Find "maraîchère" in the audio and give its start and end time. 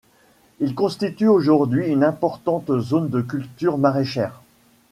3.77-4.41